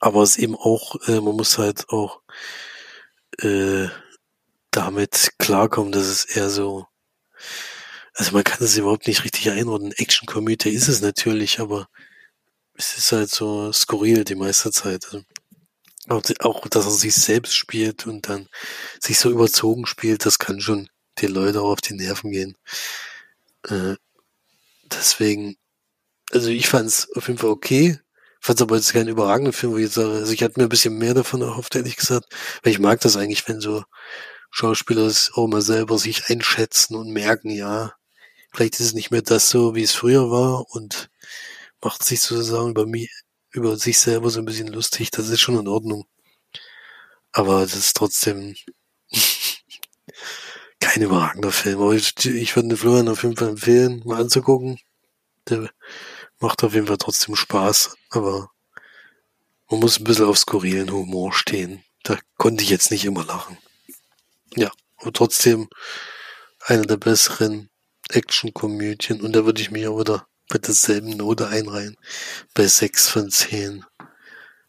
[0.00, 2.22] Aber es eben auch, äh, man muss halt auch
[3.38, 3.88] äh,
[4.70, 6.86] damit klarkommen, dass es eher so,
[8.14, 9.92] also man kann es überhaupt nicht richtig einordnen.
[9.92, 11.88] Action-Komödie ist es natürlich, aber
[12.74, 15.04] es ist halt so skurril die meiste Zeit.
[15.06, 15.22] Also
[16.08, 18.48] auch, dass er sich selbst spielt und dann
[19.00, 22.56] sich so überzogen spielt, das kann schon die Leute auch auf die Nerven gehen.
[23.68, 23.96] Äh,
[24.84, 25.56] deswegen,
[26.32, 27.98] also ich fand es auf jeden Fall okay.
[28.40, 30.66] Fand es aber jetzt kein überragender Film, wo ich jetzt sage, also ich hatte mir
[30.66, 32.26] ein bisschen mehr davon erhofft, ehrlich gesagt.
[32.62, 33.84] Weil ich mag das eigentlich, wenn so
[34.50, 37.94] Schauspieler es auch mal selber sich einschätzen und merken, ja,
[38.52, 41.10] vielleicht ist es nicht mehr das so, wie es früher war und
[41.82, 43.10] macht sich sozusagen über mich,
[43.52, 45.10] über sich selber so ein bisschen lustig.
[45.10, 46.06] Das ist schon in Ordnung.
[47.32, 48.56] Aber das ist trotzdem
[50.80, 51.80] kein überragender Film.
[51.80, 54.78] Aber ich, ich würde Florian auf jeden Fall empfehlen, mal anzugucken.
[55.48, 55.70] Der
[56.38, 57.96] macht auf jeden Fall trotzdem Spaß.
[58.10, 58.50] Aber
[59.70, 61.84] man muss ein bisschen auf skurrilen Humor stehen.
[62.02, 63.58] Da konnte ich jetzt nicht immer lachen.
[64.56, 65.68] Ja, aber trotzdem
[66.60, 67.70] einer der besseren
[68.08, 71.96] Action-Komödien und da würde ich mich auch wieder bei derselben Note einreihen.
[72.54, 73.84] Bei sechs von zehn.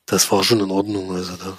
[0.05, 1.13] Das war schon in Ordnung.
[1.13, 1.57] Also da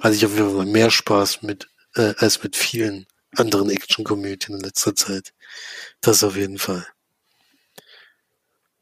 [0.00, 4.64] hatte ich auf jeden Fall mehr Spaß mit, äh, als mit vielen anderen Action-Komödien in
[4.64, 5.32] letzter Zeit.
[6.00, 6.86] Das auf jeden Fall.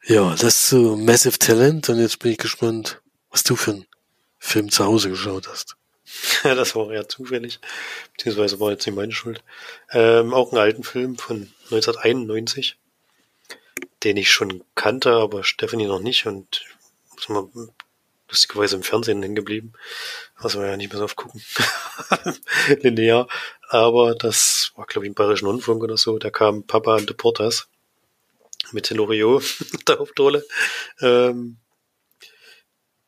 [0.06, 3.86] Ja, das zu Massive Talent und jetzt bin ich gespannt, was du für einen
[4.38, 5.76] Film zu Hause geschaut hast.
[6.42, 7.58] Ja, das war ja zufällig,
[8.12, 9.42] beziehungsweise war jetzt nicht meine Schuld.
[9.90, 12.76] Ähm, auch einen alten Film von 1991,
[14.02, 16.64] den ich schon kannte, aber Stephanie noch nicht und
[17.16, 17.48] ist mal
[18.28, 19.72] lustigerweise im Fernsehen hängen geblieben.
[20.36, 21.42] Also wir ja nicht mehr so oft gucken.
[22.80, 23.28] Linear.
[23.68, 26.18] Aber das war, glaube ich, im Bayerischen Rundfunk oder so.
[26.18, 27.68] Da kam Papa and the Portas
[28.72, 29.40] mit Tenorio
[29.88, 30.44] der Hauptrolle.
[31.00, 31.56] Ähm,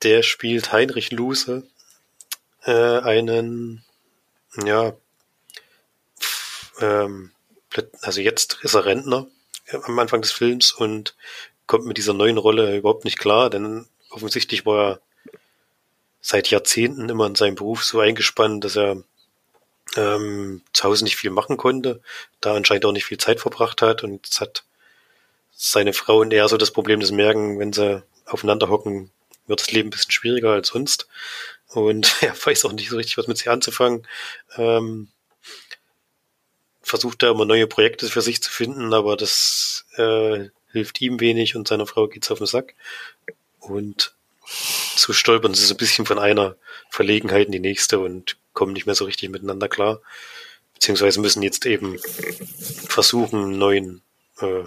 [0.03, 1.67] der spielt Heinrich Luse,
[2.65, 3.85] äh, einen,
[4.65, 4.97] ja,
[6.81, 7.33] ähm,
[8.03, 9.29] also jetzt ist er Rentner
[9.72, 11.14] am Anfang des Films und
[11.66, 15.00] kommt mit dieser neuen Rolle überhaupt nicht klar, denn offensichtlich war er
[16.20, 19.02] seit Jahrzehnten immer in seinem Beruf so eingespannt, dass er
[19.96, 22.00] ähm, zu Hause nicht viel machen konnte,
[22.40, 24.64] da anscheinend auch nicht viel Zeit verbracht hat und jetzt hat
[25.57, 29.11] seine Frau und er so das Problem, das merken, wenn sie aufeinander hocken,
[29.46, 31.09] wird das Leben ein bisschen schwieriger als sonst.
[31.68, 34.07] Und er weiß auch nicht so richtig, was mit sich anzufangen.
[34.57, 35.09] Ähm,
[36.87, 41.57] versucht da immer neue Projekte für sich zu finden, aber das äh, hilft ihm wenig
[41.57, 42.77] und seiner Frau geht's auf den Sack.
[43.59, 46.55] Und so stolpern sie so ein bisschen von einer
[46.88, 50.01] Verlegenheit in die nächste und kommen nicht mehr so richtig miteinander klar.
[50.75, 51.99] Beziehungsweise müssen jetzt eben
[52.88, 54.03] versuchen, einen neuen,
[54.40, 54.62] äh,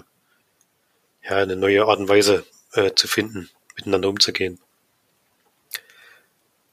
[1.24, 4.58] ja, eine neue Art und Weise äh, zu finden, miteinander umzugehen.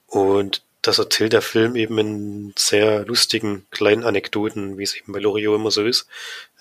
[0.07, 5.19] Und das erzählt der Film eben in sehr lustigen kleinen Anekdoten, wie es eben bei
[5.19, 6.07] Loriot immer so ist.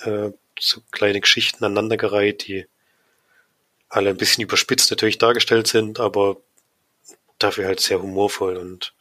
[0.00, 2.66] Äh, so kleine Geschichten aneinandergereiht, die
[3.88, 6.38] alle ein bisschen überspitzt natürlich dargestellt sind, aber
[7.38, 8.94] dafür halt sehr humorvoll und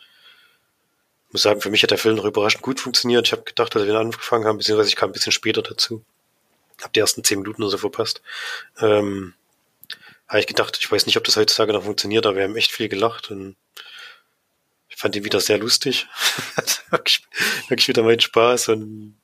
[1.31, 3.27] muss sagen, für mich hat der Film noch überraschend gut funktioniert.
[3.27, 6.03] Ich habe gedacht, dass wir ihn angefangen haben, beziehungsweise ich kam ein bisschen später dazu.
[6.81, 8.21] Hab die ersten zehn Minuten oder so verpasst.
[8.79, 9.33] Ähm,
[10.27, 12.71] habe ich gedacht, ich weiß nicht, ob das heutzutage noch funktioniert, aber wir haben echt
[12.71, 13.55] viel gelacht und
[14.95, 16.07] ich fand ihn wieder sehr lustig.
[16.89, 17.27] wirklich,
[17.67, 19.17] wirklich wieder mein Spaß und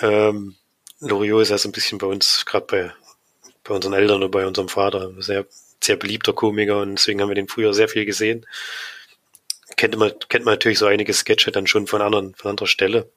[0.00, 0.56] ähm,
[1.00, 2.92] Loriot ist ja so ein bisschen bei uns, gerade bei,
[3.62, 5.46] bei unseren Eltern oder bei unserem Vater, sehr,
[5.82, 8.46] sehr beliebter Komiker und deswegen haben wir den früher sehr viel gesehen.
[9.76, 13.10] Kennt man, kennt man natürlich so einige Sketche dann schon von anderen, von anderer Stelle,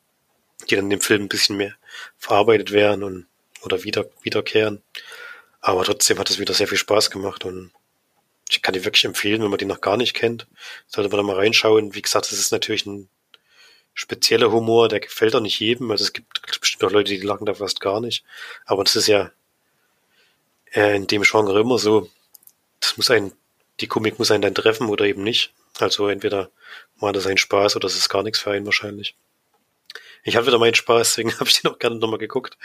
[0.70, 1.76] die dann im Film ein bisschen mehr
[2.18, 3.26] verarbeitet werden und
[3.62, 4.84] oder wieder, wiederkehren.
[5.62, 7.72] Aber trotzdem hat es wieder sehr viel Spaß gemacht und
[8.50, 10.48] ich kann die wirklich empfehlen, wenn man die noch gar nicht kennt.
[10.88, 11.94] Sollte man da mal reinschauen.
[11.96, 13.10] Wie gesagt, es ist natürlich ein
[13.94, 15.92] spezieller Humor, der gefällt auch nicht jedem.
[15.92, 18.24] Also es gibt bestimmt auch Leute, die lachen da fast gar nicht.
[18.66, 19.32] Aber das ist ja
[20.74, 22.10] äh, in dem Genre immer so.
[22.80, 23.34] Das muss ein,
[23.80, 25.52] die Komik muss einen dann treffen oder eben nicht.
[25.80, 26.50] Also entweder
[26.98, 29.16] macht er seinen Spaß oder es ist gar nichts für einen wahrscheinlich.
[30.24, 32.58] Ich hatte wieder meinen Spaß, deswegen habe ich den auch gerne nochmal geguckt.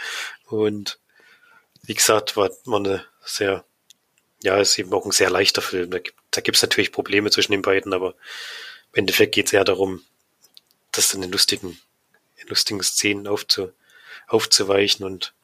[0.46, 0.98] Und
[1.82, 3.64] wie gesagt, war, war eine sehr,
[4.42, 5.90] ja, ist eben auch ein sehr leichter Film.
[5.90, 8.14] Da gibt da gibt's natürlich Probleme zwischen den beiden, aber
[8.92, 10.02] im Endeffekt geht es eher darum,
[10.90, 11.78] das dann in lustigen,
[12.36, 13.72] in lustigen Szenen aufzu,
[14.26, 15.34] aufzuweichen und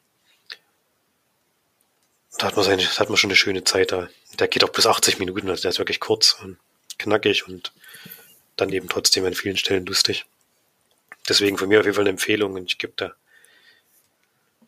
[2.37, 4.09] da hat man seine, da hat man schon eine schöne Zeit da.
[4.39, 6.57] Der geht auch bis 80 Minuten, also der ist wirklich kurz und
[6.97, 7.73] knackig und
[8.55, 10.25] dann eben trotzdem an vielen Stellen lustig.
[11.27, 13.13] Deswegen von mir auf jeden Fall eine Empfehlung und ich gebe da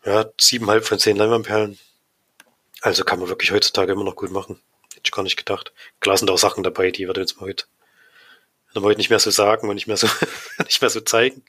[0.05, 1.79] ja, siebeneinhalb von zehn Leinwandperlen.
[2.81, 4.59] Also kann man wirklich heutzutage immer noch gut machen.
[4.89, 5.71] Hätte ich gar nicht gedacht.
[5.99, 7.65] Klar sind auch Sachen dabei, die würde jetzt mal heute
[8.73, 10.07] dann ich nicht mehr so sagen und nicht mehr so,
[10.65, 11.43] nicht mehr so zeigen.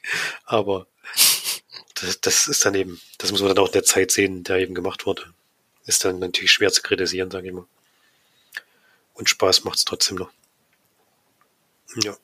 [0.45, 0.87] Aber
[1.95, 4.59] das, das ist dann eben, das muss man dann auch in der Zeit sehen, der
[4.59, 5.33] eben gemacht wurde.
[5.87, 7.67] Ist dann natürlich schwer zu kritisieren, sage ich mal.
[9.15, 10.31] Und Spaß macht es trotzdem noch.
[12.03, 12.17] Ja.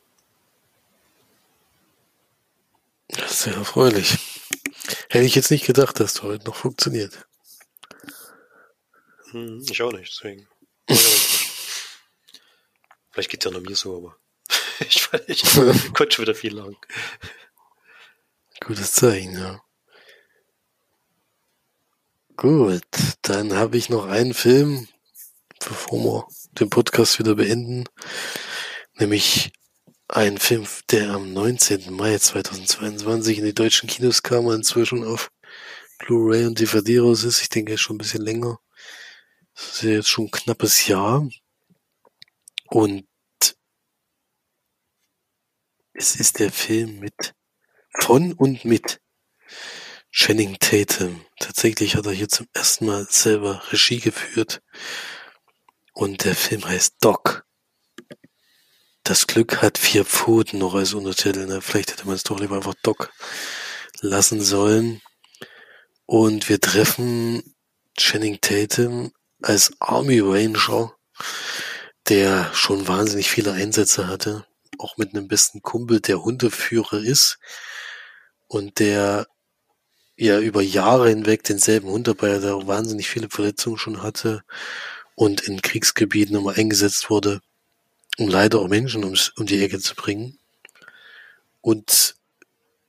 [3.26, 4.18] Sehr erfreulich.
[5.08, 7.27] Hätte ich jetzt nicht gedacht, dass du heute noch funktioniert.
[9.30, 10.48] Hm, ich auch nicht, deswegen.
[13.10, 14.16] Vielleicht geht es ja noch mir so, aber.
[14.80, 15.42] ich, ich
[15.94, 16.76] konnte schon wieder viel lang.
[18.64, 19.62] Gutes Zeichen, ja.
[22.36, 22.84] Gut,
[23.22, 24.86] dann habe ich noch einen Film,
[25.58, 27.84] bevor wir den Podcast wieder beenden,
[28.94, 29.50] nämlich
[30.06, 31.92] ein Film, der am 19.
[31.92, 35.32] Mai 2022 in die deutschen Kinos kam und inzwischen auf
[35.98, 37.42] Blu-ray und DVD raus ist.
[37.42, 38.60] Ich denke schon ein bisschen länger.
[39.58, 41.28] Das ist ja jetzt schon ein knappes Jahr.
[42.66, 43.08] Und
[45.94, 47.34] es ist der Film mit
[47.98, 49.00] von und mit
[50.12, 51.26] Channing Tatum.
[51.40, 54.62] Tatsächlich hat er hier zum ersten Mal selber Regie geführt.
[55.92, 57.44] Und der Film heißt Doc.
[59.02, 61.46] Das Glück hat vier Pfoten noch als Untertitel.
[61.46, 61.60] Ne?
[61.62, 63.12] Vielleicht hätte man es doch lieber einfach Doc
[64.02, 65.02] lassen sollen.
[66.06, 67.56] Und wir treffen
[67.96, 70.94] Channing Tatum als Army Ranger,
[72.08, 74.46] der schon wahnsinnig viele Einsätze hatte
[74.78, 77.38] auch mit einem besten Kumpel, der Hundeführer ist
[78.46, 79.26] und der
[80.16, 84.42] ja über Jahre hinweg denselben Hund dabei, der wahnsinnig viele Verletzungen schon hatte
[85.14, 87.40] und in Kriegsgebieten immer eingesetzt wurde,
[88.18, 90.38] um leider auch Menschen ums, um die Ecke zu bringen.
[91.60, 92.16] Und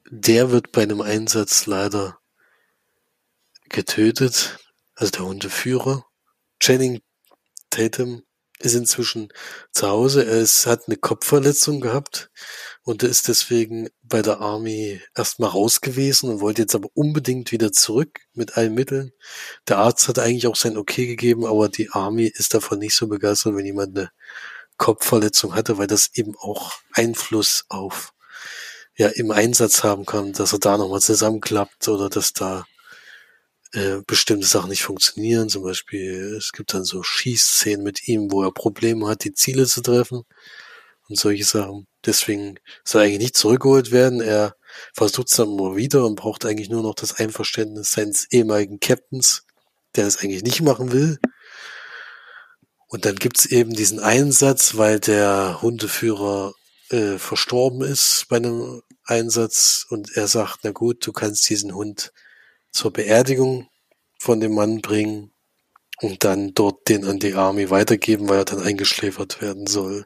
[0.09, 2.19] der wird bei einem Einsatz leider
[3.69, 4.57] getötet,
[4.95, 6.05] also der Hundeführer.
[6.59, 7.01] Channing
[7.69, 8.23] Tatum
[8.59, 9.29] ist inzwischen
[9.71, 10.25] zu Hause.
[10.25, 12.29] Er ist, hat eine Kopfverletzung gehabt
[12.83, 17.71] und ist deswegen bei der Army erstmal raus gewesen und wollte jetzt aber unbedingt wieder
[17.71, 19.13] zurück mit allen Mitteln.
[19.67, 23.07] Der Arzt hat eigentlich auch sein Okay gegeben, aber die Army ist davon nicht so
[23.07, 24.11] begeistert, wenn jemand eine
[24.77, 28.13] Kopfverletzung hatte, weil das eben auch Einfluss auf
[28.95, 32.65] ja im Einsatz haben kann, dass er da nochmal zusammenklappt oder dass da
[33.73, 35.49] äh, bestimmte Sachen nicht funktionieren.
[35.49, 39.65] Zum Beispiel, es gibt dann so Schießszenen mit ihm, wo er Probleme hat, die Ziele
[39.65, 40.23] zu treffen
[41.07, 41.87] und solche Sachen.
[42.05, 44.21] Deswegen soll eigentlich nicht zurückgeholt werden.
[44.21, 44.55] Er
[44.93, 49.45] versucht es dann immer wieder und braucht eigentlich nur noch das Einverständnis seines ehemaligen Captains,
[49.95, 51.19] der das eigentlich nicht machen will.
[52.87, 56.53] Und dann gibt's eben diesen Einsatz, weil der Hundeführer
[56.89, 62.11] äh, verstorben ist bei einem Einsatz und er sagt, na gut, du kannst diesen Hund
[62.71, 63.69] zur Beerdigung
[64.19, 65.31] von dem Mann bringen
[66.01, 70.05] und dann dort den an die Army weitergeben, weil er dann eingeschläfert werden soll.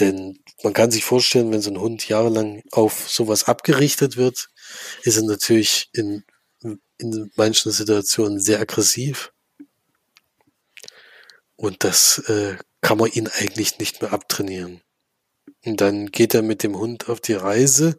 [0.00, 4.48] Denn man kann sich vorstellen, wenn so ein Hund jahrelang auf sowas abgerichtet wird,
[5.02, 6.24] ist er natürlich in,
[6.98, 9.32] in manchen Situationen sehr aggressiv.
[11.56, 14.82] Und das äh, kann man ihn eigentlich nicht mehr abtrainieren.
[15.64, 17.98] Und dann geht er mit dem Hund auf die Reise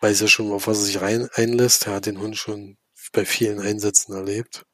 [0.00, 1.86] weiß ja schon, auf was er sich rein einlässt.
[1.86, 2.76] Er hat den Hund schon
[3.12, 4.64] bei vielen Einsätzen erlebt.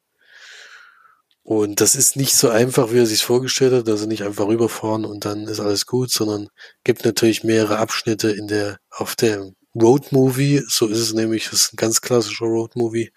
[1.43, 5.03] Und das ist nicht so einfach, wie er sich vorgestellt hat, also nicht einfach rüberfahren
[5.03, 6.47] und dann ist alles gut, sondern
[6.85, 11.73] gibt natürlich mehrere Abschnitte in der, auf der Roadmovie, so ist es nämlich, das ist
[11.73, 13.11] ein ganz klassischer Roadmovie,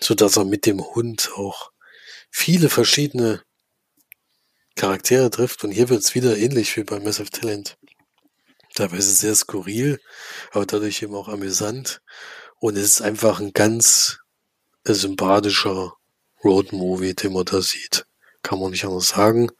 [0.00, 1.72] so dass er mit dem Hund auch
[2.30, 3.42] viele verschiedene
[4.76, 7.76] Charaktere trifft und hier wird es wieder ähnlich wie bei Massive Talent.
[8.74, 10.00] Teilweise sehr skurril,
[10.52, 12.00] aber dadurch eben auch amüsant
[12.58, 14.18] und es ist einfach ein ganz
[14.84, 15.94] sympathischer
[16.42, 18.06] Roadmovie, den man da sieht.
[18.42, 19.50] Kann man nicht anders sagen.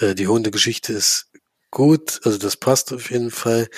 [0.00, 1.26] Äh, die Hundegeschichte ist
[1.70, 3.68] gut, also das passt auf jeden Fall.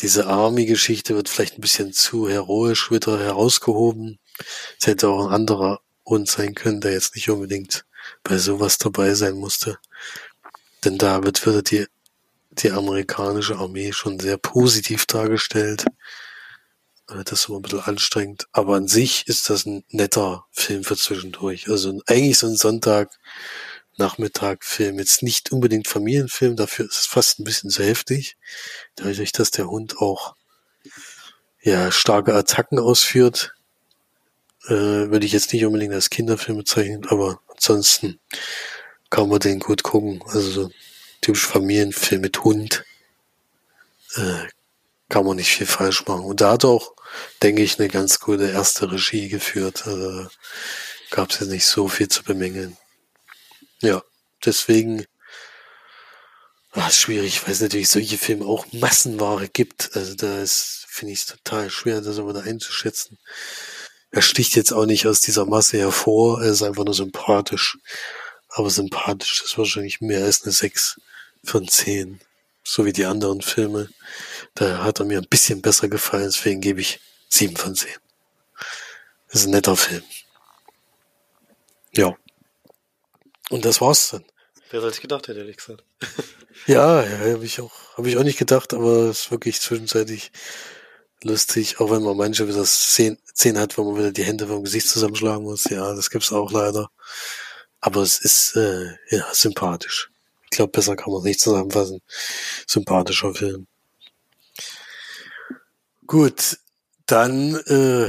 [0.00, 4.18] Diese Army-Geschichte wird vielleicht ein bisschen zu heroisch wieder herausgehoben.
[4.78, 7.84] Es hätte auch ein anderer Hund sein können, der jetzt nicht unbedingt
[8.22, 9.78] bei sowas dabei sein musste.
[10.84, 11.86] Denn da wird wieder die,
[12.50, 15.86] die amerikanische Armee schon sehr positiv dargestellt.
[17.08, 18.46] Äh, das ist immer ein bisschen anstrengend.
[18.52, 21.68] Aber an sich ist das ein netter Film für zwischendurch.
[21.68, 23.10] Also eigentlich so ein Sonntag
[24.00, 24.98] Nachmittag-Film.
[24.98, 28.36] Jetzt nicht unbedingt Familienfilm, dafür ist es fast ein bisschen zu heftig.
[28.96, 30.34] Dadurch, dass der Hund auch
[31.62, 33.54] ja starke Attacken ausführt,
[34.66, 38.18] äh, würde ich jetzt nicht unbedingt als Kinderfilm bezeichnen, aber ansonsten
[39.10, 40.22] kann man den gut gucken.
[40.28, 40.70] Also
[41.20, 42.84] typisch Familienfilm mit Hund.
[44.16, 44.48] Äh,
[45.08, 46.24] kann man nicht viel falsch machen.
[46.24, 46.94] Und da hat auch,
[47.42, 49.86] denke ich, eine ganz gute erste Regie geführt.
[49.86, 50.28] Also
[51.10, 52.76] gab es jetzt nicht so viel zu bemängeln.
[53.82, 54.02] Ja,
[54.44, 55.04] deswegen
[56.88, 59.90] ist schwierig, weil es natürlich solche Filme auch Massenware gibt.
[59.94, 63.18] Also da ist, finde ich es total schwer, das immer da einzuschätzen.
[64.12, 67.78] Er sticht jetzt auch nicht aus dieser Masse hervor, er ist einfach nur sympathisch.
[68.48, 71.00] Aber sympathisch ist wahrscheinlich mehr als eine 6
[71.44, 72.20] von 10.
[72.62, 73.88] So wie die anderen Filme.
[74.54, 77.88] Da hat er mir ein bisschen besser gefallen, deswegen gebe ich 7 von 10.
[79.28, 80.02] Das ist ein netter Film.
[81.92, 82.16] Ja.
[83.48, 84.24] Und das war's dann.
[84.70, 85.82] Wer hätte gedacht, hätte ehrlich gesagt.
[86.66, 90.30] ja, ja, habe ich auch, habe ich auch nicht gedacht, aber es ist wirklich zwischenzeitlich
[91.24, 94.62] lustig, auch wenn man manche wieder Szenen, Szenen hat, wo man wieder die Hände vom
[94.64, 95.64] Gesicht zusammenschlagen muss.
[95.64, 96.90] Ja, das gibt's auch leider.
[97.80, 100.10] Aber es ist äh, ja sympathisch.
[100.52, 102.00] Ich glaube, besser kann man es nicht zusammenfassen.
[102.66, 103.66] Sympathischer Film.
[106.06, 106.58] Gut,
[107.06, 108.08] dann äh,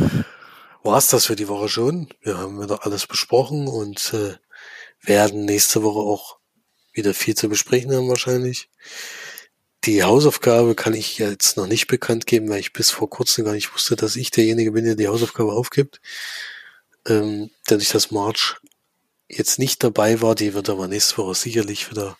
[0.83, 2.09] war's das für die Woche schon.
[2.21, 4.35] Wir haben wieder alles besprochen und äh,
[5.01, 6.39] werden nächste Woche auch
[6.93, 8.69] wieder viel zu besprechen haben wahrscheinlich.
[9.83, 13.53] Die Hausaufgabe kann ich jetzt noch nicht bekannt geben, weil ich bis vor kurzem gar
[13.53, 16.01] nicht wusste, dass ich derjenige bin, der die Hausaufgabe aufgibt.
[17.07, 18.57] Ähm, dadurch, dass March
[19.27, 22.17] jetzt nicht dabei war, die wird aber nächste Woche sicherlich wieder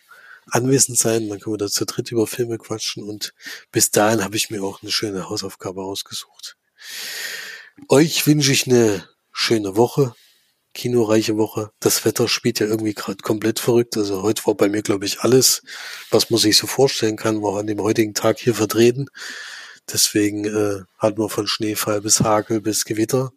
[0.52, 1.30] anwesend sein.
[1.30, 3.34] Dann können wir da zu dritt über Filme quatschen und
[3.72, 6.58] bis dahin habe ich mir auch eine schöne Hausaufgabe ausgesucht.
[7.89, 10.14] Euch wünsche ich eine schöne Woche
[10.74, 11.72] kinoreiche Woche.
[11.80, 13.97] Das Wetter spielt ja irgendwie gerade komplett verrückt.
[13.97, 15.64] Also heute war bei mir, glaube ich, alles,
[16.10, 19.08] was man sich so vorstellen kann, war an dem heutigen Tag hier vertreten.
[19.91, 23.32] Deswegen äh, hatten wir von Schneefall bis Hagel bis Gewitter.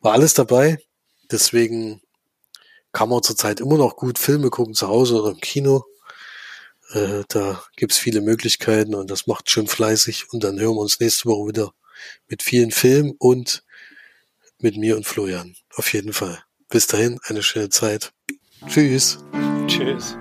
[0.00, 0.78] War alles dabei.
[1.30, 2.00] Deswegen
[2.92, 5.84] kann man zurzeit immer noch gut Filme gucken, zu Hause oder im Kino.
[6.94, 10.32] Äh, da gibt's viele Möglichkeiten und das macht schön fleißig.
[10.32, 11.74] Und dann hören wir uns nächste Woche wieder
[12.28, 13.64] mit vielen Filmen und
[14.58, 15.56] mit mir und Florian.
[15.74, 16.42] Auf jeden Fall.
[16.68, 18.12] Bis dahin, eine schöne Zeit.
[18.68, 19.18] Tschüss.
[19.66, 20.16] Tschüss.